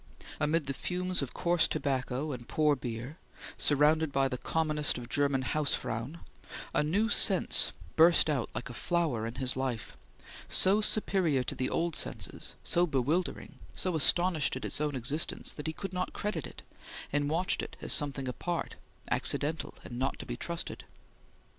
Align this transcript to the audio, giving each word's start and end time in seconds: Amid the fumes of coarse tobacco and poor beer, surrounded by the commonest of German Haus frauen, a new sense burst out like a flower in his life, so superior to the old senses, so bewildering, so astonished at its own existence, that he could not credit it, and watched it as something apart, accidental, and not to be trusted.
Amid 0.39 0.65
the 0.65 0.73
fumes 0.73 1.21
of 1.21 1.35
coarse 1.35 1.67
tobacco 1.67 2.31
and 2.31 2.47
poor 2.47 2.75
beer, 2.75 3.19
surrounded 3.59 4.11
by 4.11 4.27
the 4.27 4.37
commonest 4.39 4.97
of 4.97 5.07
German 5.09 5.43
Haus 5.43 5.75
frauen, 5.75 6.21
a 6.73 6.81
new 6.81 7.07
sense 7.07 7.71
burst 7.95 8.27
out 8.27 8.49
like 8.55 8.67
a 8.67 8.73
flower 8.73 9.27
in 9.27 9.35
his 9.35 9.55
life, 9.55 9.95
so 10.49 10.81
superior 10.81 11.43
to 11.43 11.53
the 11.53 11.69
old 11.69 11.95
senses, 11.95 12.55
so 12.63 12.87
bewildering, 12.87 13.59
so 13.75 13.95
astonished 13.95 14.55
at 14.55 14.65
its 14.65 14.81
own 14.81 14.95
existence, 14.95 15.53
that 15.53 15.67
he 15.67 15.71
could 15.73 15.93
not 15.93 16.13
credit 16.13 16.47
it, 16.47 16.63
and 17.13 17.29
watched 17.29 17.61
it 17.61 17.77
as 17.79 17.93
something 17.93 18.27
apart, 18.27 18.77
accidental, 19.11 19.75
and 19.83 19.99
not 19.99 20.17
to 20.17 20.25
be 20.25 20.35
trusted. 20.35 20.83